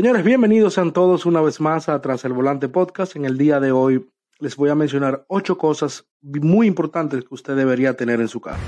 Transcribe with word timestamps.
Señores, 0.00 0.24
bienvenidos 0.24 0.72
sean 0.72 0.94
todos 0.94 1.26
una 1.26 1.42
vez 1.42 1.60
más 1.60 1.90
a 1.90 2.00
Tras 2.00 2.24
el 2.24 2.32
Volante 2.32 2.70
Podcast. 2.70 3.16
En 3.16 3.26
el 3.26 3.36
día 3.36 3.60
de 3.60 3.70
hoy 3.70 4.08
les 4.38 4.56
voy 4.56 4.70
a 4.70 4.74
mencionar 4.74 5.26
ocho 5.28 5.58
cosas 5.58 6.06
muy 6.22 6.66
importantes 6.66 7.22
que 7.22 7.34
usted 7.34 7.54
debería 7.54 7.92
tener 7.92 8.18
en 8.18 8.28
su 8.28 8.40
carro. 8.40 8.62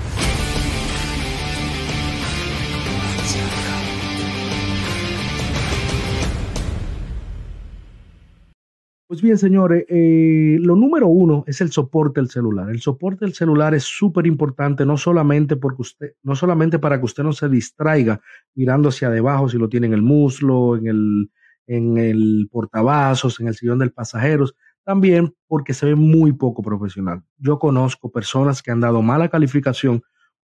Pues 9.13 9.21
bien, 9.21 9.37
señores, 9.37 9.85
eh, 9.89 10.57
lo 10.59 10.75
número 10.75 11.07
uno 11.07 11.43
es 11.45 11.61
el 11.61 11.71
soporte 11.71 12.19
del 12.19 12.31
celular. 12.31 12.71
El 12.71 12.81
soporte 12.81 13.25
del 13.25 13.35
celular 13.35 13.75
es 13.75 13.83
súper 13.83 14.25
importante, 14.25 14.87
no 14.87 14.97
solamente 14.97 15.55
porque 15.55 15.83
usted, 15.83 16.13
no 16.23 16.35
solamente 16.35 16.79
para 16.79 16.97
que 16.97 17.05
usted 17.05 17.21
no 17.21 17.31
se 17.31 17.47
distraiga 17.47 18.19
mirando 18.55 18.89
hacia 18.89 19.11
debajo 19.11 19.47
si 19.49 19.59
lo 19.59 19.69
tiene 19.69 19.85
en 19.85 19.93
el 19.93 20.01
muslo, 20.01 20.77
en 20.77 20.87
el, 20.87 21.31
en 21.67 21.99
el 21.99 22.49
portavasos, 22.51 23.39
en 23.39 23.49
el 23.49 23.53
sillón 23.53 23.77
del 23.77 23.91
pasajero, 23.91 24.47
también 24.83 25.35
porque 25.47 25.75
se 25.75 25.85
ve 25.85 25.93
muy 25.93 26.33
poco 26.33 26.63
profesional. 26.63 27.21
Yo 27.37 27.59
conozco 27.59 28.11
personas 28.11 28.63
que 28.63 28.71
han 28.71 28.79
dado 28.79 29.03
mala 29.03 29.29
calificación 29.29 30.01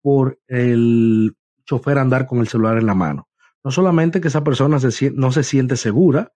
por 0.01 0.41
el 0.47 1.37
chofer 1.67 1.99
andar 1.99 2.27
con 2.27 2.39
el 2.39 2.49
celular 2.49 2.79
en 2.79 2.87
la 2.87 2.95
mano. 2.95 3.29
No 3.63 3.71
solamente 3.71 4.23
que 4.23 4.29
esa 4.29 4.43
persona 4.43 4.81
se, 4.81 5.11
no 5.11 5.31
se 5.31 5.43
siente 5.43 5.77
segura, 5.77 6.33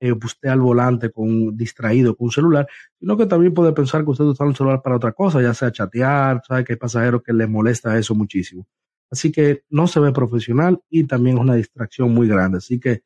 eh, 0.00 0.12
usted 0.12 0.48
al 0.48 0.60
volante 0.60 1.10
con 1.10 1.56
distraído 1.56 2.16
con 2.16 2.26
un 2.26 2.30
celular, 2.32 2.68
sino 2.98 3.16
que 3.16 3.26
también 3.26 3.54
puede 3.54 3.72
pensar 3.72 4.04
que 4.04 4.10
usted 4.10 4.24
usa 4.24 4.46
un 4.46 4.54
celular 4.54 4.82
para 4.82 4.96
otra 4.96 5.12
cosa, 5.12 5.40
ya 5.40 5.54
sea 5.54 5.72
chatear, 5.72 6.42
sabe 6.46 6.64
que 6.64 6.74
hay 6.74 6.78
pasajeros 6.78 7.22
que 7.22 7.32
les 7.32 7.48
molesta 7.48 7.96
eso 7.98 8.14
muchísimo. 8.14 8.66
Así 9.10 9.30
que 9.30 9.64
no 9.70 9.86
se 9.86 10.00
ve 10.00 10.12
profesional 10.12 10.80
y 10.90 11.04
también 11.04 11.36
es 11.36 11.42
una 11.42 11.54
distracción 11.54 12.12
muy 12.12 12.28
grande. 12.28 12.58
Así 12.58 12.80
que 12.80 13.02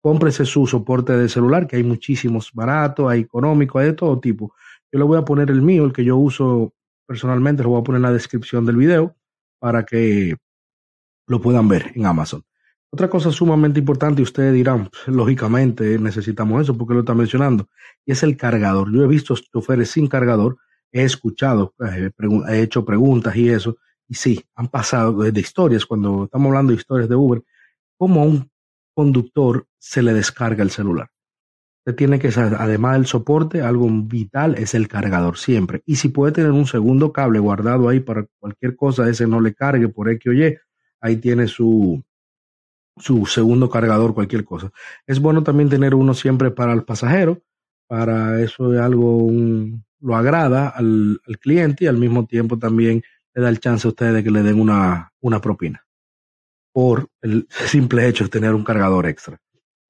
cómprese 0.00 0.44
su 0.46 0.66
soporte 0.66 1.16
de 1.16 1.28
celular, 1.28 1.66
que 1.66 1.76
hay 1.76 1.82
muchísimos 1.82 2.52
baratos, 2.52 3.10
hay 3.10 3.20
económicos, 3.20 3.80
hay 3.80 3.88
de 3.88 3.94
todo 3.94 4.18
tipo. 4.20 4.54
Yo 4.90 4.98
le 4.98 5.04
voy 5.04 5.18
a 5.18 5.24
poner 5.24 5.50
el 5.50 5.60
mío, 5.62 5.84
el 5.84 5.92
que 5.92 6.04
yo 6.04 6.16
uso 6.16 6.72
personalmente, 7.06 7.62
lo 7.62 7.70
voy 7.70 7.80
a 7.80 7.84
poner 7.84 7.98
en 7.98 8.02
la 8.02 8.12
descripción 8.12 8.64
del 8.64 8.76
video 8.76 9.16
para 9.58 9.84
que 9.84 10.36
lo 11.26 11.40
puedan 11.40 11.68
ver 11.68 11.92
en 11.94 12.06
Amazon. 12.06 12.42
Otra 12.90 13.08
cosa 13.10 13.30
sumamente 13.30 13.80
importante, 13.80 14.22
y 14.22 14.24
ustedes 14.24 14.54
dirán, 14.54 14.88
lógicamente 15.06 15.98
necesitamos 15.98 16.62
eso 16.62 16.76
porque 16.76 16.94
lo 16.94 17.00
está 17.00 17.14
mencionando, 17.14 17.68
y 18.06 18.12
es 18.12 18.22
el 18.22 18.36
cargador. 18.36 18.90
Yo 18.92 19.04
he 19.04 19.06
visto 19.06 19.34
choferes 19.36 19.90
sin 19.90 20.06
cargador, 20.06 20.56
he 20.90 21.02
escuchado, 21.04 21.74
eh, 21.86 22.10
he 22.48 22.62
hecho 22.62 22.86
preguntas 22.86 23.36
y 23.36 23.50
eso, 23.50 23.76
y 24.08 24.14
sí, 24.14 24.42
han 24.54 24.68
pasado 24.68 25.22
de 25.22 25.40
historias, 25.40 25.84
cuando 25.84 26.24
estamos 26.24 26.46
hablando 26.48 26.72
de 26.72 26.78
historias 26.78 27.10
de 27.10 27.14
Uber, 27.14 27.44
como 27.98 28.22
a 28.22 28.24
un 28.24 28.50
conductor 28.94 29.66
se 29.78 30.02
le 30.02 30.14
descarga 30.14 30.62
el 30.62 30.70
celular. 30.70 31.10
Usted 31.80 31.94
tiene 31.94 32.18
que 32.18 32.28
además 32.28 32.94
del 32.94 33.06
soporte, 33.06 33.60
algo 33.60 33.86
vital 33.90 34.54
es 34.56 34.74
el 34.74 34.88
cargador 34.88 35.38
siempre. 35.38 35.82
Y 35.86 35.96
si 35.96 36.08
puede 36.08 36.32
tener 36.32 36.52
un 36.52 36.66
segundo 36.66 37.12
cable 37.12 37.38
guardado 37.38 37.88
ahí 37.88 38.00
para 38.00 38.26
cualquier 38.38 38.76
cosa, 38.76 39.08
ese 39.08 39.26
no 39.26 39.40
le 39.40 39.54
cargue 39.54 39.88
por 39.88 40.08
X 40.10 40.26
o 40.30 40.32
Y, 40.32 40.56
ahí 41.00 41.16
tiene 41.16 41.46
su, 41.46 42.02
su 43.00 43.26
segundo 43.26 43.70
cargador, 43.70 44.14
cualquier 44.14 44.44
cosa. 44.44 44.70
Es 45.06 45.20
bueno 45.20 45.42
también 45.42 45.68
tener 45.68 45.94
uno 45.94 46.14
siempre 46.14 46.50
para 46.50 46.72
el 46.72 46.84
pasajero, 46.84 47.42
para 47.86 48.40
eso 48.40 48.74
es 48.74 48.80
algo, 48.80 49.30
lo 50.00 50.16
agrada 50.16 50.68
al, 50.68 51.20
cliente 51.40 51.84
y 51.84 51.86
al 51.86 51.96
mismo 51.96 52.26
tiempo 52.26 52.58
también 52.58 53.02
le 53.34 53.42
da 53.42 53.48
el 53.48 53.60
chance 53.60 53.86
a 53.86 53.90
ustedes 53.90 54.14
de 54.14 54.24
que 54.24 54.30
le 54.30 54.42
den 54.42 54.60
una, 54.60 55.12
una 55.20 55.40
propina 55.40 55.84
por 56.72 57.08
el 57.22 57.48
simple 57.66 58.06
hecho 58.06 58.24
de 58.24 58.30
tener 58.30 58.54
un 58.54 58.64
cargador 58.64 59.06
extra. 59.06 59.40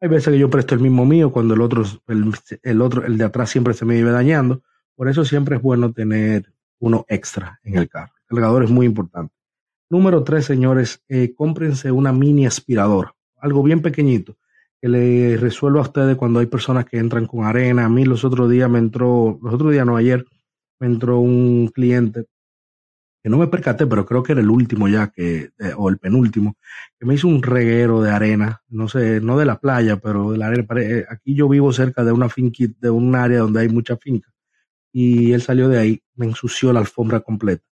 Hay 0.01 0.09
veces 0.09 0.33
que 0.33 0.39
yo 0.39 0.49
presto 0.49 0.75
el 0.75 0.81
mismo 0.81 1.05
mío 1.05 1.33
cuando 1.33 1.55
el 1.55 1.61
otro, 1.61 1.83
el, 2.07 2.33
el 2.63 2.81
otro, 2.81 3.05
el 3.05 3.19
de 3.19 3.25
atrás 3.25 3.51
siempre 3.51 3.75
se 3.75 3.85
me 3.85 3.95
vive 3.95 4.13
dañando. 4.13 4.63
Por 4.95 5.09
eso 5.09 5.25
siempre 5.25 5.57
es 5.57 5.63
bueno 5.63 5.93
tener 5.93 6.53
uno 6.79 7.05
extra 7.09 7.59
en 7.65 7.79
el 7.79 7.89
carro. 7.89 8.13
El 8.31 8.37
cargador 8.37 8.63
es 8.63 8.71
muy 8.71 8.87
importante. 8.87 9.35
Número 9.91 10.23
tres, 10.23 10.45
señores, 10.45 11.03
eh, 11.09 11.33
cómprense 11.35 11.91
una 11.91 12.13
mini 12.13 12.45
aspiradora, 12.45 13.15
algo 13.39 13.63
bien 13.63 13.81
pequeñito, 13.81 14.37
que 14.83 14.89
le 14.89 15.39
resuelva 15.39 15.81
a 15.81 15.85
ustedes 15.85 16.17
cuando 16.17 16.41
hay 16.41 16.47
personas 16.47 16.85
que 16.85 16.99
entran 16.99 17.27
con 17.27 17.45
arena. 17.45 17.87
A 17.87 17.89
mí 17.89 18.05
los 18.05 18.23
otros 18.23 18.51
días 18.51 18.69
me 18.69 18.79
entró, 18.79 19.39
los 19.43 19.55
otros 19.55 19.73
días 19.73 19.87
no, 19.87 19.97
ayer 19.97 20.27
me 20.79 20.89
entró 20.89 21.21
un 21.21 21.69
cliente 21.69 22.27
que 23.23 23.31
no 23.31 23.39
me 23.39 23.49
percaté, 23.49 23.87
pero 23.87 24.05
creo 24.07 24.23
que 24.23 24.33
era 24.33 24.43
el 24.43 24.51
último 24.51 24.89
ya, 24.89 25.09
que, 25.09 25.51
eh, 25.59 25.73
o 25.77 25.89
el 25.89 25.99
penúltimo, 25.99 26.57
que 26.99 27.07
me 27.07 27.15
hizo 27.15 27.27
un 27.29 27.43
reguero 27.43 28.03
de 28.03 28.11
arena, 28.11 28.63
no 28.69 28.89
sé, 28.89 29.21
no 29.23 29.39
de 29.39 29.47
la 29.47 29.59
playa, 29.59 29.97
pero 29.99 30.33
de 30.33 30.39
la 30.39 30.49
arena. 30.49 30.67
Eh, 30.77 31.07
aquí 31.09 31.35
yo 31.35 31.49
vivo 31.49 31.73
cerca 31.73 32.05
de 32.05 32.13
una 32.13 32.29
finca, 32.29 32.65
de 32.79 32.91
un 32.91 33.15
área 33.17 33.41
donde 33.41 33.61
hay 33.61 33.69
mucha 33.71 33.97
finca, 33.97 34.31
y 34.93 35.33
él 35.33 35.43
salió 35.43 35.69
de 35.69 35.79
ahí, 35.79 36.03
me 36.15 36.27
ensució 36.27 36.73
la 36.73 36.81
alfombra 36.81 37.21
completa. 37.21 37.65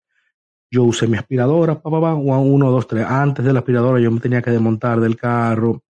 Yo 0.70 0.84
usé 0.84 1.06
mi 1.06 1.16
aspiradora, 1.16 1.80
pa, 1.80 1.90
pa, 1.90 2.14
uno, 2.14 2.70
dos, 2.70 2.86
tres. 2.86 3.06
Antes 3.06 3.44
de 3.44 3.52
la 3.52 3.60
aspiradora 3.60 4.00
yo 4.00 4.10
me 4.10 4.20
tenía 4.20 4.42
que 4.42 4.50
desmontar 4.50 5.00
del 5.00 5.16
carro, 5.16 5.82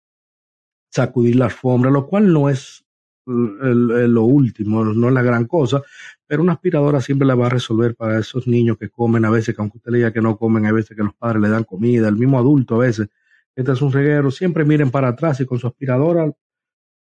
sacudir 0.90 1.36
la 1.36 1.46
alfombra, 1.46 1.90
lo 1.90 2.06
cual 2.06 2.32
no 2.32 2.48
es 2.48 2.84
lo 3.26 4.22
último, 4.22 4.84
no 4.84 5.08
es 5.08 5.14
la 5.14 5.22
gran 5.22 5.46
cosa, 5.46 5.82
pero 6.26 6.42
una 6.42 6.52
aspiradora 6.52 7.00
siempre 7.00 7.26
la 7.26 7.34
va 7.34 7.46
a 7.46 7.50
resolver 7.50 7.96
para 7.96 8.20
esos 8.20 8.46
niños 8.46 8.78
que 8.78 8.88
comen 8.88 9.24
a 9.24 9.30
veces, 9.30 9.54
que 9.54 9.60
aunque 9.60 9.78
usted 9.78 9.90
le 9.90 9.98
diga 9.98 10.12
que 10.12 10.20
no 10.20 10.36
comen, 10.36 10.64
hay 10.64 10.72
veces 10.72 10.96
que 10.96 11.02
los 11.02 11.14
padres 11.14 11.42
le 11.42 11.48
dan 11.48 11.64
comida, 11.64 12.08
el 12.08 12.16
mismo 12.16 12.38
adulto 12.38 12.76
a 12.76 12.78
veces, 12.78 13.08
este 13.56 13.72
es 13.72 13.82
un 13.82 13.90
reguero, 13.90 14.30
siempre 14.30 14.64
miren 14.64 14.90
para 14.90 15.08
atrás 15.08 15.40
y 15.40 15.46
con 15.46 15.58
su 15.58 15.66
aspiradora 15.66 16.30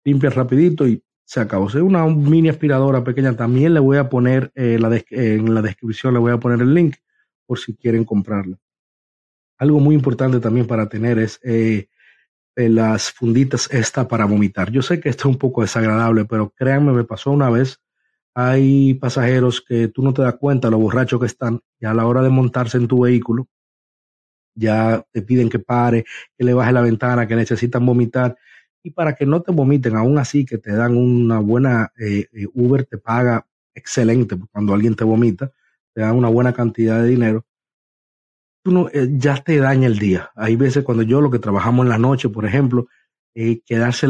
limpia 0.04 0.30
rapidito 0.30 0.88
y 0.88 1.04
se 1.24 1.40
acabó. 1.42 1.70
Si 1.70 1.78
una 1.78 2.06
mini 2.08 2.50
aspiradora 2.50 3.04
pequeña, 3.04 3.36
también 3.36 3.74
le 3.74 3.80
voy 3.80 3.98
a 3.98 4.10
poner 4.10 4.52
eh, 4.56 4.78
la 4.80 5.00
en 5.10 5.54
la 5.54 5.62
descripción, 5.62 6.14
le 6.14 6.20
voy 6.20 6.32
a 6.32 6.40
poner 6.40 6.62
el 6.62 6.74
link 6.74 6.96
por 7.46 7.60
si 7.60 7.76
quieren 7.76 8.04
comprarla. 8.04 8.58
Algo 9.58 9.80
muy 9.80 9.96
importante 9.96 10.40
también 10.40 10.68
para 10.68 10.90
tener 10.90 11.20
es 11.20 11.40
eh, 11.44 11.88
eh, 12.56 12.70
las 12.70 13.12
funditas 13.12 13.72
esta 13.72 14.08
para 14.08 14.26
vomitar. 14.26 14.72
Yo 14.72 14.82
sé 14.82 15.00
que 15.00 15.10
esto 15.10 15.30
es 15.30 15.36
un 15.36 15.40
poco 15.40 15.62
desagradable, 15.62 16.26
pero 16.26 16.50
créanme, 16.50 16.92
me 16.92 17.04
pasó 17.04 17.32
una 17.32 17.50
vez. 17.50 17.82
Hay 18.34 18.96
pasajeros 18.96 19.62
que 19.62 19.88
tú 19.88 20.04
no 20.04 20.14
te 20.14 20.22
das 20.22 20.36
cuenta 20.36 20.70
lo 20.70 20.78
borrachos 20.78 21.20
que 21.20 21.26
están 21.28 21.62
y 21.80 21.86
a 21.86 21.94
la 21.94 22.06
hora 22.06 22.22
de 22.22 22.30
montarse 22.30 22.78
en 22.78 22.88
tu 22.88 23.02
vehículo 23.04 23.48
ya 24.56 25.06
te 25.12 25.22
piden 25.22 25.50
que 25.50 25.60
pare, 25.60 26.06
que 26.38 26.44
le 26.44 26.54
baje 26.54 26.72
la 26.72 26.82
ventana, 26.82 27.28
que 27.28 27.36
necesitan 27.36 27.86
vomitar. 27.86 28.38
Y 28.82 28.92
para 28.92 29.16
que 29.16 29.26
no 29.26 29.42
te 29.42 29.52
vomiten, 29.52 29.96
aún 29.96 30.18
así 30.18 30.46
que 30.46 30.58
te 30.58 30.72
dan 30.74 30.96
una 30.96 31.40
buena, 31.40 31.92
eh, 32.00 32.28
Uber 32.54 32.86
te 32.86 32.98
paga 32.98 33.46
excelente 33.74 34.38
cuando 34.52 34.74
alguien 34.74 34.96
te 34.96 35.04
vomita, 35.04 35.52
te 35.96 36.02
dan 36.02 36.18
una 36.18 36.28
buena 36.28 36.52
cantidad 36.52 37.02
de 37.02 37.08
dinero, 37.08 37.46
tú 38.62 38.90
eh, 38.92 39.08
ya 39.14 39.38
te 39.38 39.58
daña 39.58 39.88
el 39.88 39.98
día. 39.98 40.30
Hay 40.36 40.58
veces 40.58 40.84
cuando 40.84 41.04
yo 41.04 41.22
lo 41.22 41.32
que 41.32 41.40
trabajamos 41.40 41.86
en 41.86 41.90
la 41.90 41.98
noche, 41.98 42.28
por 42.28 42.46
ejemplo, 42.46 42.88
eh, 43.34 43.62
quedarse 43.66 44.08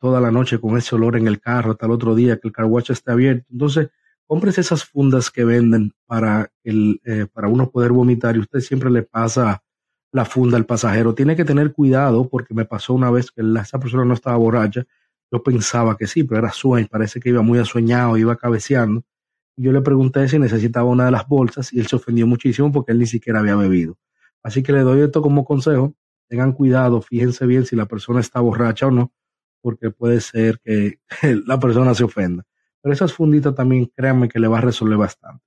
toda 0.00 0.20
la 0.20 0.30
noche 0.30 0.58
con 0.58 0.78
ese 0.78 0.94
olor 0.94 1.16
en 1.16 1.26
el 1.26 1.40
carro 1.40 1.72
hasta 1.72 1.86
el 1.86 1.92
otro 1.92 2.14
día 2.14 2.38
que 2.38 2.48
el 2.48 2.54
car 2.54 2.64
wash 2.64 2.90
esté 2.90 3.12
abierto. 3.12 3.46
Entonces, 3.50 3.90
compres 4.26 4.56
esas 4.56 4.84
fundas 4.84 5.30
que 5.30 5.44
venden 5.44 5.92
para, 6.06 6.50
el, 6.64 7.00
eh, 7.04 7.26
para 7.30 7.48
uno 7.48 7.70
poder 7.70 7.92
vomitar 7.92 8.34
y 8.36 8.40
usted 8.40 8.60
siempre 8.60 8.90
le 8.90 9.02
pasa 9.02 9.62
la 10.12 10.24
funda 10.24 10.56
al 10.56 10.64
pasajero. 10.64 11.14
Tiene 11.14 11.36
que 11.36 11.44
tener 11.44 11.72
cuidado 11.74 12.28
porque 12.30 12.54
me 12.54 12.64
pasó 12.64 12.94
una 12.94 13.10
vez 13.10 13.30
que 13.30 13.42
esa 13.60 13.78
persona 13.78 14.06
no 14.06 14.14
estaba 14.14 14.36
borracha. 14.38 14.84
Yo 15.30 15.42
pensaba 15.42 15.98
que 15.98 16.06
sí, 16.06 16.24
pero 16.24 16.38
era 16.38 16.52
sueño, 16.52 16.86
parece 16.90 17.20
que 17.20 17.28
iba 17.28 17.42
muy 17.42 17.58
asueñado, 17.58 18.16
iba 18.16 18.36
cabeceando 18.36 19.04
yo 19.56 19.72
le 19.72 19.80
pregunté 19.80 20.28
si 20.28 20.38
necesitaba 20.38 20.88
una 20.88 21.06
de 21.06 21.10
las 21.10 21.26
bolsas 21.26 21.72
y 21.72 21.80
él 21.80 21.86
se 21.86 21.96
ofendió 21.96 22.26
muchísimo 22.26 22.70
porque 22.70 22.92
él 22.92 22.98
ni 22.98 23.06
siquiera 23.06 23.40
había 23.40 23.56
bebido. 23.56 23.98
Así 24.42 24.62
que 24.62 24.72
le 24.72 24.80
doy 24.80 25.00
esto 25.00 25.22
como 25.22 25.44
consejo. 25.44 25.94
Tengan 26.28 26.52
cuidado, 26.52 27.00
fíjense 27.00 27.46
bien 27.46 27.64
si 27.64 27.76
la 27.76 27.86
persona 27.86 28.20
está 28.20 28.40
borracha 28.40 28.86
o 28.88 28.90
no, 28.90 29.12
porque 29.60 29.90
puede 29.90 30.20
ser 30.20 30.60
que 30.62 31.00
la 31.46 31.58
persona 31.58 31.94
se 31.94 32.04
ofenda. 32.04 32.44
Pero 32.82 32.92
esas 32.92 33.12
funditas 33.12 33.54
también, 33.54 33.90
créanme 33.96 34.28
que 34.28 34.38
le 34.38 34.48
va 34.48 34.58
a 34.58 34.62
resolver 34.62 34.98
bastante. 34.98 35.44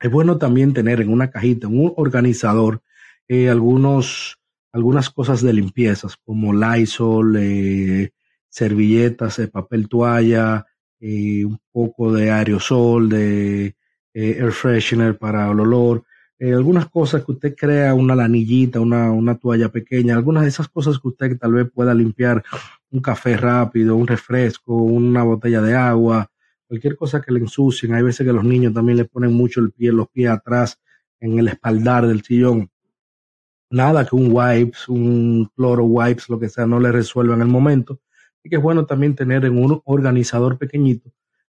Es 0.00 0.10
bueno 0.10 0.38
también 0.38 0.72
tener 0.72 1.00
en 1.00 1.10
una 1.10 1.30
cajita, 1.30 1.68
en 1.68 1.78
un 1.78 1.92
organizador, 1.96 2.82
eh, 3.28 3.48
algunos, 3.48 4.38
algunas 4.72 5.10
cosas 5.10 5.42
de 5.42 5.52
limpiezas 5.52 6.16
como 6.16 6.52
Lysol, 6.52 7.36
eh, 7.38 8.10
servilletas, 8.48 9.38
eh, 9.38 9.48
papel 9.48 9.88
toalla, 9.88 10.66
eh, 11.02 11.44
un 11.44 11.58
poco 11.72 12.12
de 12.12 12.30
aerosol, 12.30 13.08
de 13.08 13.66
eh, 14.14 14.36
air 14.38 14.52
freshener 14.52 15.18
para 15.18 15.50
el 15.50 15.58
olor, 15.58 16.04
eh, 16.38 16.52
algunas 16.52 16.88
cosas 16.88 17.24
que 17.24 17.32
usted 17.32 17.56
crea, 17.56 17.92
una 17.92 18.14
lanillita, 18.14 18.78
una, 18.78 19.10
una 19.10 19.36
toalla 19.36 19.68
pequeña, 19.68 20.14
algunas 20.14 20.44
de 20.44 20.50
esas 20.50 20.68
cosas 20.68 21.00
que 21.00 21.08
usted 21.08 21.38
tal 21.38 21.54
vez 21.54 21.68
pueda 21.74 21.92
limpiar, 21.92 22.44
un 22.92 23.00
café 23.00 23.36
rápido, 23.36 23.96
un 23.96 24.06
refresco, 24.06 24.76
una 24.76 25.24
botella 25.24 25.60
de 25.60 25.74
agua, 25.74 26.30
cualquier 26.68 26.94
cosa 26.94 27.20
que 27.20 27.32
le 27.32 27.40
ensucien. 27.40 27.94
Hay 27.94 28.04
veces 28.04 28.24
que 28.24 28.32
los 28.32 28.44
niños 28.44 28.72
también 28.72 28.98
le 28.98 29.04
ponen 29.04 29.32
mucho 29.32 29.58
el 29.58 29.72
pie, 29.72 29.90
los 29.90 30.08
pies 30.08 30.30
atrás 30.30 30.78
en 31.18 31.36
el 31.36 31.48
espaldar 31.48 32.06
del 32.06 32.22
sillón. 32.22 32.70
Nada 33.70 34.06
que 34.06 34.14
un 34.14 34.28
wipes, 34.30 34.88
un 34.88 35.50
cloro 35.56 35.84
wipes, 35.84 36.28
lo 36.28 36.38
que 36.38 36.48
sea, 36.48 36.64
no 36.64 36.78
le 36.78 36.92
resuelva 36.92 37.34
en 37.34 37.42
el 37.42 37.48
momento 37.48 37.98
Y 38.42 38.50
que 38.50 38.56
es 38.56 38.62
bueno 38.62 38.86
también 38.86 39.14
tener 39.14 39.44
en 39.44 39.56
un 39.56 39.80
organizador 39.84 40.58
pequeñito, 40.58 41.12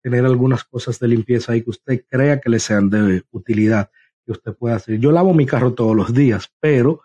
tener 0.02 0.24
algunas 0.24 0.64
cosas 0.64 0.98
de 0.98 1.08
limpieza 1.08 1.52
ahí 1.52 1.62
que 1.62 1.70
usted 1.70 2.04
crea 2.08 2.40
que 2.40 2.50
le 2.50 2.58
sean 2.58 2.90
de 2.90 3.22
utilidad, 3.30 3.90
que 4.24 4.32
usted 4.32 4.54
pueda 4.54 4.76
hacer. 4.76 4.98
Yo 4.98 5.12
lavo 5.12 5.32
mi 5.34 5.46
carro 5.46 5.74
todos 5.74 5.94
los 5.94 6.12
días, 6.12 6.52
pero 6.60 7.02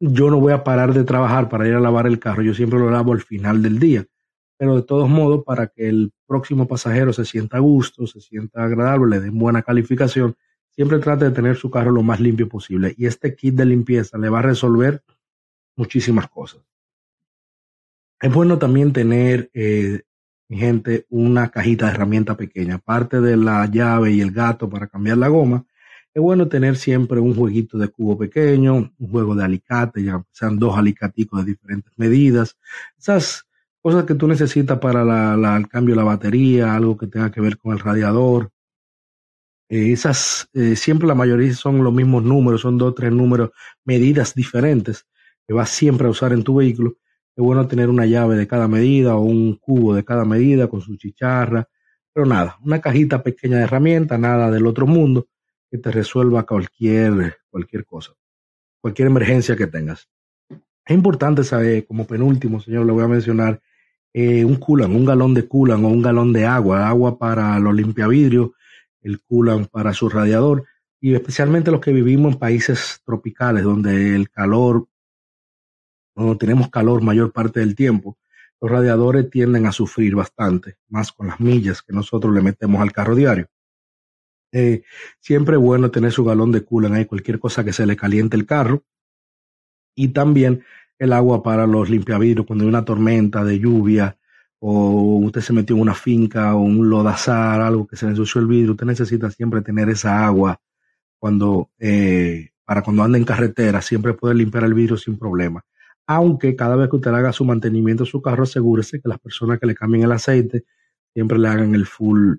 yo 0.00 0.30
no 0.30 0.40
voy 0.40 0.52
a 0.52 0.64
parar 0.64 0.92
de 0.92 1.04
trabajar 1.04 1.48
para 1.48 1.66
ir 1.66 1.74
a 1.74 1.80
lavar 1.80 2.06
el 2.06 2.18
carro, 2.18 2.42
yo 2.42 2.54
siempre 2.54 2.78
lo 2.78 2.90
lavo 2.90 3.12
al 3.12 3.22
final 3.22 3.62
del 3.62 3.78
día. 3.78 4.06
Pero 4.58 4.76
de 4.76 4.82
todos 4.82 5.08
modos, 5.08 5.44
para 5.44 5.66
que 5.66 5.88
el 5.88 6.12
próximo 6.26 6.66
pasajero 6.66 7.12
se 7.12 7.24
sienta 7.24 7.58
a 7.58 7.60
gusto, 7.60 8.06
se 8.06 8.20
sienta 8.20 8.64
agradable, 8.64 9.16
le 9.16 9.20
den 9.20 9.38
buena 9.38 9.62
calificación, 9.62 10.34
siempre 10.70 10.98
trate 10.98 11.26
de 11.26 11.30
tener 11.30 11.56
su 11.56 11.70
carro 11.70 11.90
lo 11.90 12.02
más 12.02 12.20
limpio 12.20 12.48
posible. 12.48 12.94
Y 12.96 13.06
este 13.06 13.34
kit 13.34 13.54
de 13.54 13.66
limpieza 13.66 14.16
le 14.18 14.28
va 14.28 14.38
a 14.38 14.42
resolver 14.42 15.02
muchísimas 15.76 16.28
cosas. 16.28 16.62
Es 18.20 18.32
bueno 18.32 18.58
también 18.58 18.92
tener, 18.92 19.50
eh, 19.52 20.02
gente, 20.48 21.06
una 21.10 21.50
cajita 21.50 21.86
de 21.86 21.92
herramienta 21.92 22.36
pequeña. 22.36 22.76
Aparte 22.76 23.20
de 23.20 23.36
la 23.36 23.66
llave 23.66 24.12
y 24.12 24.20
el 24.20 24.30
gato 24.30 24.70
para 24.70 24.86
cambiar 24.86 25.18
la 25.18 25.28
goma, 25.28 25.66
es 26.14 26.22
bueno 26.22 26.48
tener 26.48 26.76
siempre 26.76 27.20
un 27.20 27.34
jueguito 27.34 27.76
de 27.76 27.88
cubo 27.88 28.16
pequeño, 28.16 28.74
un 28.74 29.10
juego 29.10 29.34
de 29.34 29.44
alicate, 29.44 30.02
ya 30.02 30.24
sean 30.32 30.58
dos 30.58 30.78
alicaticos 30.78 31.44
de 31.44 31.52
diferentes 31.52 31.92
medidas. 31.98 32.56
Esas 32.98 33.44
cosas 33.82 34.04
que 34.04 34.14
tú 34.14 34.26
necesitas 34.26 34.78
para 34.78 35.02
el 35.58 35.68
cambio 35.68 35.94
de 35.94 35.98
la 35.98 36.04
batería, 36.04 36.74
algo 36.74 36.96
que 36.96 37.06
tenga 37.06 37.30
que 37.30 37.42
ver 37.42 37.58
con 37.58 37.74
el 37.74 37.80
radiador. 37.80 38.50
Eh, 39.68 39.92
esas, 39.92 40.48
eh, 40.54 40.74
siempre 40.74 41.06
la 41.06 41.14
mayoría 41.14 41.52
son 41.54 41.84
los 41.84 41.92
mismos 41.92 42.24
números, 42.24 42.62
son 42.62 42.78
dos 42.78 42.92
o 42.92 42.94
tres 42.94 43.12
números, 43.12 43.50
medidas 43.84 44.34
diferentes 44.34 45.06
que 45.46 45.52
vas 45.52 45.68
siempre 45.68 46.06
a 46.06 46.10
usar 46.10 46.32
en 46.32 46.44
tu 46.44 46.56
vehículo. 46.56 46.96
Es 47.36 47.44
bueno 47.44 47.68
tener 47.68 47.90
una 47.90 48.06
llave 48.06 48.36
de 48.36 48.46
cada 48.46 48.66
medida 48.66 49.16
o 49.16 49.20
un 49.20 49.56
cubo 49.56 49.94
de 49.94 50.04
cada 50.04 50.24
medida 50.24 50.68
con 50.68 50.80
su 50.80 50.96
chicharra, 50.96 51.68
pero 52.12 52.24
nada, 52.24 52.58
una 52.64 52.80
cajita 52.80 53.22
pequeña 53.22 53.58
de 53.58 53.64
herramientas, 53.64 54.18
nada 54.18 54.50
del 54.50 54.66
otro 54.66 54.86
mundo 54.86 55.28
que 55.70 55.76
te 55.76 55.90
resuelva 55.92 56.46
cualquier, 56.46 57.36
cualquier 57.50 57.84
cosa, 57.84 58.12
cualquier 58.80 59.08
emergencia 59.08 59.54
que 59.54 59.66
tengas. 59.66 60.08
Es 60.48 60.94
importante 60.94 61.44
saber, 61.44 61.86
como 61.86 62.06
penúltimo, 62.06 62.58
señor, 62.58 62.86
le 62.86 62.92
voy 62.92 63.04
a 63.04 63.08
mencionar 63.08 63.60
eh, 64.14 64.46
un 64.46 64.56
coolant, 64.56 64.94
un 64.94 65.04
galón 65.04 65.34
de 65.34 65.46
coolant 65.46 65.84
o 65.84 65.88
un 65.88 66.00
galón 66.00 66.32
de 66.32 66.46
agua, 66.46 66.88
agua 66.88 67.18
para 67.18 67.58
los 67.58 67.74
limpiavidrios, 67.74 68.52
el 69.02 69.20
coolant 69.20 69.68
para 69.68 69.92
su 69.92 70.08
radiador, 70.08 70.64
y 71.00 71.14
especialmente 71.14 71.70
los 71.70 71.82
que 71.82 71.92
vivimos 71.92 72.32
en 72.32 72.38
países 72.38 73.02
tropicales 73.04 73.62
donde 73.62 74.14
el 74.14 74.30
calor, 74.30 74.88
no 76.24 76.36
tenemos 76.36 76.70
calor 76.70 77.02
mayor 77.02 77.32
parte 77.32 77.60
del 77.60 77.74
tiempo, 77.74 78.16
los 78.60 78.70
radiadores 78.70 79.28
tienden 79.30 79.66
a 79.66 79.72
sufrir 79.72 80.14
bastante, 80.14 80.76
más 80.88 81.12
con 81.12 81.26
las 81.26 81.40
millas 81.40 81.82
que 81.82 81.92
nosotros 81.92 82.34
le 82.34 82.40
metemos 82.40 82.80
al 82.80 82.92
carro 82.92 83.14
diario. 83.14 83.46
Eh, 84.52 84.82
siempre 85.20 85.56
es 85.56 85.62
bueno 85.62 85.90
tener 85.90 86.12
su 86.12 86.24
galón 86.24 86.52
de 86.52 86.64
coolant 86.64 86.94
ahí, 86.94 87.04
cualquier 87.04 87.38
cosa 87.38 87.64
que 87.64 87.72
se 87.72 87.86
le 87.86 87.96
caliente 87.96 88.36
el 88.36 88.46
carro. 88.46 88.82
Y 89.94 90.08
también 90.08 90.64
el 90.98 91.12
agua 91.12 91.42
para 91.42 91.66
los 91.66 91.90
limpiavidrios 91.90 92.46
cuando 92.46 92.64
hay 92.64 92.68
una 92.68 92.84
tormenta 92.84 93.44
de 93.44 93.58
lluvia 93.58 94.16
o 94.58 95.18
usted 95.18 95.42
se 95.42 95.52
metió 95.52 95.76
en 95.76 95.82
una 95.82 95.94
finca 95.94 96.54
o 96.54 96.60
un 96.60 96.88
lodazar, 96.88 97.60
algo 97.60 97.86
que 97.86 97.96
se 97.96 98.06
le 98.06 98.12
ensució 98.12 98.40
el 98.40 98.46
vidrio, 98.46 98.72
usted 98.72 98.86
necesita 98.86 99.30
siempre 99.30 99.60
tener 99.60 99.90
esa 99.90 100.24
agua 100.26 100.58
cuando, 101.18 101.70
eh, 101.78 102.50
para 102.64 102.82
cuando 102.82 103.02
ande 103.02 103.18
en 103.18 103.24
carretera, 103.24 103.82
siempre 103.82 104.14
poder 104.14 104.36
limpiar 104.36 104.64
el 104.64 104.74
vidrio 104.74 104.96
sin 104.96 105.18
problema. 105.18 105.62
Aunque 106.06 106.54
cada 106.54 106.76
vez 106.76 106.88
que 106.88 106.96
usted 106.96 107.10
haga 107.12 107.32
su 107.32 107.44
mantenimiento 107.44 108.04
de 108.04 108.10
su 108.10 108.22
carro, 108.22 108.44
asegúrese 108.44 109.00
que 109.00 109.08
las 109.08 109.18
personas 109.18 109.58
que 109.58 109.66
le 109.66 109.74
cambien 109.74 110.04
el 110.04 110.12
aceite 110.12 110.64
siempre 111.12 111.38
le 111.38 111.48
hagan 111.48 111.74
el 111.74 111.86
full 111.86 112.36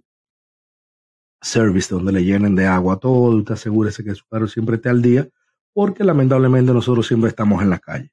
service 1.42 1.94
donde 1.94 2.12
le 2.12 2.24
llenen 2.24 2.56
de 2.56 2.66
agua 2.66 3.00
todo, 3.00 3.36
usted 3.36 3.54
asegúrese 3.54 4.04
que 4.04 4.16
su 4.16 4.26
carro 4.28 4.48
siempre 4.48 4.78
esté 4.78 4.90
al 4.90 5.02
día, 5.02 5.28
porque 5.74 6.04
lamentablemente 6.04 6.74
nosotros 6.74 7.08
siempre 7.08 7.30
estamos 7.30 7.62
en 7.62 7.70
la 7.70 7.80
calle. 7.80 8.12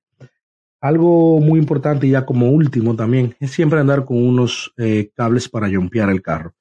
Algo 0.80 1.40
muy 1.40 1.58
importante, 1.58 2.08
ya 2.08 2.26
como 2.26 2.50
último 2.50 2.94
también, 2.94 3.34
es 3.40 3.52
siempre 3.52 3.80
andar 3.80 4.04
con 4.04 4.22
unos 4.22 4.74
eh, 4.76 5.10
cables 5.14 5.48
para 5.48 5.70
jumpear 5.70 6.10
el 6.10 6.20
carro. 6.20 6.54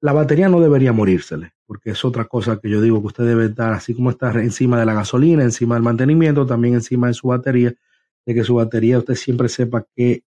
La 0.00 0.12
batería 0.12 0.48
no 0.48 0.60
debería 0.60 0.92
morírsele, 0.92 1.52
porque 1.66 1.90
es 1.90 2.04
otra 2.04 2.24
cosa 2.24 2.58
que 2.58 2.70
yo 2.70 2.80
digo 2.80 3.00
que 3.00 3.08
usted 3.08 3.24
debe 3.24 3.46
estar, 3.46 3.74
así 3.74 3.94
como 3.94 4.10
está 4.10 4.30
encima 4.40 4.78
de 4.78 4.86
la 4.86 4.94
gasolina, 4.94 5.42
encima 5.42 5.74
del 5.74 5.82
mantenimiento, 5.82 6.46
también 6.46 6.74
encima 6.74 7.08
de 7.08 7.14
su 7.14 7.28
batería, 7.28 7.74
de 8.28 8.34
que 8.34 8.44
su 8.44 8.56
batería 8.56 8.98
usted 8.98 9.14
siempre 9.14 9.48
sepa 9.48 9.86
qué, 9.96 10.22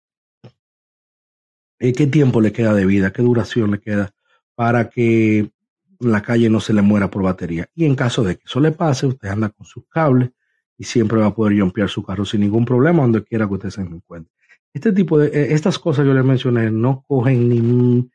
eh, 1.78 1.92
qué 1.94 2.06
tiempo 2.06 2.42
le 2.42 2.52
queda 2.52 2.74
de 2.74 2.84
vida, 2.84 3.10
qué 3.10 3.22
duración 3.22 3.70
le 3.70 3.80
queda 3.80 4.10
para 4.54 4.90
que 4.90 5.50
la 5.98 6.20
calle 6.20 6.50
no 6.50 6.60
se 6.60 6.74
le 6.74 6.82
muera 6.82 7.10
por 7.10 7.22
batería. 7.22 7.70
Y 7.74 7.86
en 7.86 7.94
caso 7.94 8.22
de 8.22 8.36
que 8.36 8.42
eso 8.44 8.60
le 8.60 8.72
pase, 8.72 9.06
usted 9.06 9.28
anda 9.28 9.48
con 9.48 9.64
sus 9.64 9.86
cables 9.88 10.28
y 10.76 10.84
siempre 10.84 11.20
va 11.20 11.28
a 11.28 11.34
poder 11.34 11.58
jumpear 11.58 11.88
su 11.88 12.02
carro 12.02 12.26
sin 12.26 12.42
ningún 12.42 12.66
problema 12.66 13.00
donde 13.00 13.24
quiera 13.24 13.48
que 13.48 13.54
usted 13.54 13.70
se 13.70 13.80
encuentre. 13.80 14.30
Este 14.74 14.92
tipo 14.92 15.18
de, 15.18 15.28
eh, 15.28 15.54
estas 15.54 15.78
cosas 15.78 16.04
yo 16.04 16.12
les 16.12 16.24
mencioné 16.24 16.70
no 16.70 17.02
cogen 17.08 17.48
ni 17.48 18.10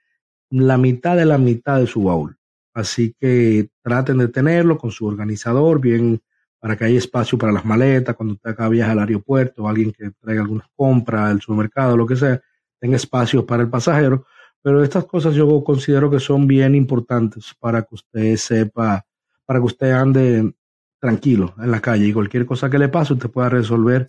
la 0.52 0.78
mitad 0.78 1.18
de 1.18 1.26
la 1.26 1.40
mitad 1.40 1.80
de 1.80 1.88
su 1.88 2.04
baúl. 2.04 2.38
Así 2.76 3.16
que 3.20 3.70
traten 3.82 4.20
de 4.20 4.28
tenerlo 4.28 4.78
con 4.78 4.92
su 4.92 5.08
organizador, 5.08 5.82
bien 5.82 6.22
para 6.62 6.78
que 6.78 6.86
haya 6.86 7.00
espacio 7.00 7.40
para 7.40 7.52
las 7.52 7.66
maletas, 7.66 8.16
cuando 8.16 8.36
usted 8.36 8.52
acá 8.52 8.70
viaja 8.70 8.92
al 8.92 9.00
aeropuerto, 9.00 9.68
alguien 9.68 9.92
que 9.92 10.12
traiga 10.12 10.44
algunas 10.44 10.68
compras, 10.76 11.32
al 11.32 11.42
supermercado, 11.42 11.98
lo 11.98 12.06
que 12.06 12.16
sea, 12.16 12.40
tenga 12.80 12.98
espacio 12.98 13.44
para 13.46 13.64
el 13.64 13.70
pasajero, 13.70 14.28
pero 14.62 14.84
estas 14.84 15.06
cosas 15.06 15.34
yo 15.34 15.64
considero 15.64 16.12
que 16.12 16.20
son 16.20 16.46
bien 16.46 16.76
importantes 16.76 17.56
para 17.60 17.82
que 17.82 17.96
usted 17.96 18.36
sepa, 18.36 19.04
para 19.44 19.60
que 19.60 19.66
usted 19.66 19.92
ande 19.92 20.54
tranquilo 21.00 21.56
en 21.58 21.72
la 21.72 21.82
calle 21.82 22.06
y 22.06 22.14
cualquier 22.14 22.46
cosa 22.46 22.70
que 22.70 22.78
le 22.78 22.90
pase 22.90 23.14
usted 23.14 23.32
pueda 23.32 23.50
resolver 23.50 24.06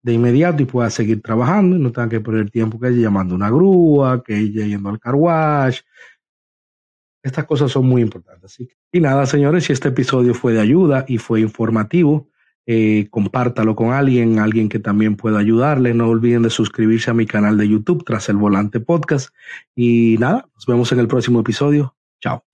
de 0.00 0.12
inmediato 0.12 0.62
y 0.62 0.66
pueda 0.66 0.88
seguir 0.90 1.20
trabajando 1.20 1.74
y 1.74 1.80
no 1.80 1.90
tenga 1.90 2.08
que 2.08 2.20
perder 2.20 2.48
tiempo 2.50 2.78
que 2.78 2.86
ella 2.86 3.02
llamando 3.02 3.34
una 3.34 3.50
grúa, 3.50 4.22
que 4.22 4.38
ella 4.38 4.64
yendo 4.64 4.90
al 4.90 5.00
car 5.00 5.16
wash. 5.16 5.80
Estas 7.26 7.44
cosas 7.44 7.72
son 7.72 7.88
muy 7.88 8.02
importantes. 8.02 8.56
Y 8.92 9.00
nada, 9.00 9.26
señores, 9.26 9.64
si 9.64 9.72
este 9.72 9.88
episodio 9.88 10.32
fue 10.32 10.52
de 10.52 10.60
ayuda 10.60 11.04
y 11.08 11.18
fue 11.18 11.40
informativo, 11.40 12.28
eh, 12.66 13.08
compártalo 13.10 13.74
con 13.74 13.92
alguien, 13.92 14.38
alguien 14.38 14.68
que 14.68 14.78
también 14.78 15.16
pueda 15.16 15.40
ayudarle. 15.40 15.92
No 15.92 16.08
olviden 16.08 16.42
de 16.42 16.50
suscribirse 16.50 17.10
a 17.10 17.14
mi 17.14 17.26
canal 17.26 17.58
de 17.58 17.68
YouTube 17.68 18.04
tras 18.04 18.28
el 18.28 18.36
volante 18.36 18.78
podcast. 18.78 19.34
Y 19.74 20.14
nada, 20.20 20.48
nos 20.54 20.66
vemos 20.66 20.92
en 20.92 21.00
el 21.00 21.08
próximo 21.08 21.40
episodio. 21.40 21.96
Chao. 22.20 22.44